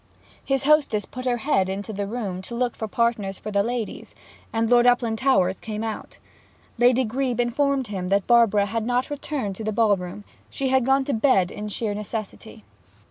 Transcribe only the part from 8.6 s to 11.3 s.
had not returned to the ball room: she had gone to